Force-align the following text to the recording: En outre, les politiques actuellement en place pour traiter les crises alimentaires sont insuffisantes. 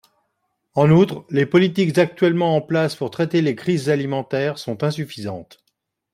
En 0.73 0.89
outre, 0.89 1.25
les 1.29 1.45
politiques 1.45 1.99
actuellement 1.99 2.55
en 2.55 2.61
place 2.63 2.95
pour 2.95 3.11
traiter 3.11 3.43
les 3.43 3.55
crises 3.55 3.87
alimentaires 3.87 4.57
sont 4.57 4.83
insuffisantes. 4.83 5.63